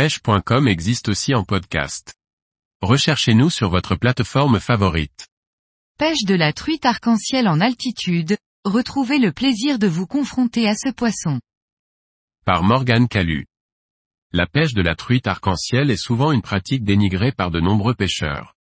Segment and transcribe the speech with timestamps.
[0.00, 2.14] pêche.com existe aussi en podcast.
[2.80, 5.28] Recherchez-nous sur votre plateforme favorite.
[5.98, 10.88] Pêche de la truite arc-en-ciel en altitude, retrouvez le plaisir de vous confronter à ce
[10.88, 11.38] poisson.
[12.46, 13.44] Par Morgane Calu.
[14.32, 18.54] La pêche de la truite arc-en-ciel est souvent une pratique dénigrée par de nombreux pêcheurs.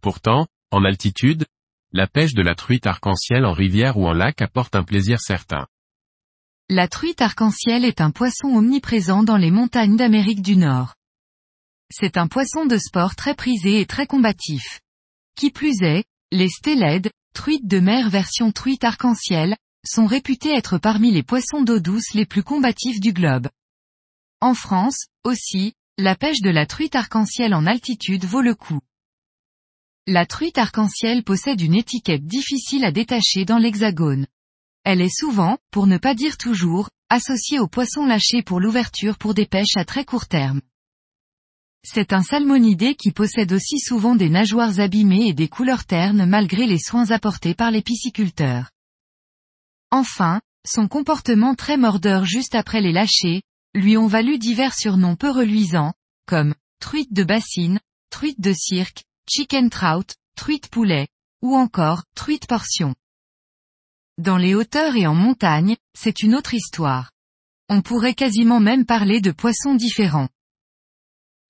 [0.00, 1.44] Pourtant, en altitude,
[1.90, 5.66] la pêche de la truite arc-en-ciel en rivière ou en lac apporte un plaisir certain.
[6.68, 10.96] La truite arc-en-ciel est un poisson omniprésent dans les montagnes d'Amérique du Nord.
[11.92, 14.80] C'est un poisson de sport très prisé et très combatif.
[15.36, 16.02] Qui plus est,
[16.32, 21.78] les stélèdes, truites de mer version truite arc-en-ciel, sont réputés être parmi les poissons d'eau
[21.78, 23.48] douce les plus combatifs du globe.
[24.40, 28.80] En France, aussi, la pêche de la truite arc-en-ciel en altitude vaut le coup.
[30.08, 34.26] La truite arc-en-ciel possède une étiquette difficile à détacher dans l'hexagone.
[34.88, 39.34] Elle est souvent, pour ne pas dire toujours, associée aux poissons lâchés pour l'ouverture pour
[39.34, 40.60] des pêches à très court terme.
[41.82, 46.68] C'est un salmonidé qui possède aussi souvent des nageoires abîmées et des couleurs ternes malgré
[46.68, 48.70] les soins apportés par les pisciculteurs.
[49.90, 53.42] Enfin, son comportement très mordeur juste après les lâchers,
[53.74, 55.94] lui ont valu divers surnoms peu reluisants,
[56.28, 61.08] comme truite de bassine, truite de cirque, chicken trout, truite poulet,
[61.42, 62.94] ou encore truite portion.
[64.18, 67.10] Dans les hauteurs et en montagne, c'est une autre histoire.
[67.68, 70.30] On pourrait quasiment même parler de poissons différents.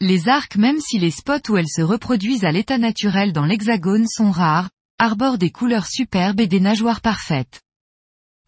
[0.00, 4.08] Les arcs même si les spots où elles se reproduisent à l'état naturel dans l'hexagone
[4.08, 7.62] sont rares, arborent des couleurs superbes et des nageoires parfaites.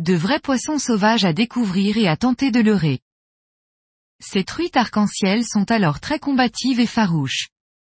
[0.00, 2.98] De vrais poissons sauvages à découvrir et à tenter de leurrer.
[4.20, 7.50] Ces truites arc-en-ciel sont alors très combatives et farouches.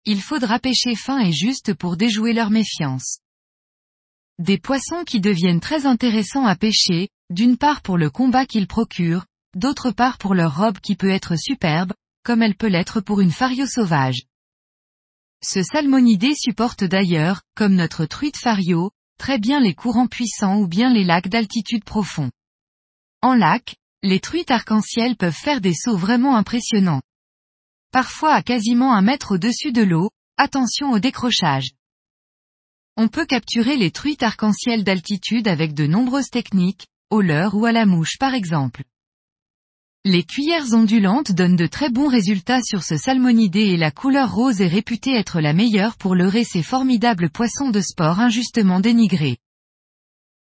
[0.04, 3.21] Il faudra pêcher fin et juste pour déjouer leur méfiance.
[4.42, 9.24] Des poissons qui deviennent très intéressants à pêcher, d'une part pour le combat qu'ils procurent,
[9.54, 11.92] d'autre part pour leur robe qui peut être superbe,
[12.24, 14.24] comme elle peut l'être pour une fario sauvage.
[15.44, 20.92] Ce salmonidé supporte d'ailleurs, comme notre truite fario, très bien les courants puissants ou bien
[20.92, 22.32] les lacs d'altitude profond.
[23.20, 27.02] En lac, les truites arc-en-ciel peuvent faire des sauts vraiment impressionnants.
[27.92, 31.70] Parfois à quasiment un mètre au-dessus de l'eau, attention au décrochage.
[32.98, 37.72] On peut capturer les truites arc-en-ciel d'altitude avec de nombreuses techniques, au leurre ou à
[37.72, 38.84] la mouche par exemple.
[40.04, 44.60] Les cuillères ondulantes donnent de très bons résultats sur ce salmonidé et la couleur rose
[44.60, 49.38] est réputée être la meilleure pour leurrer ces formidables poissons de sport injustement dénigrés.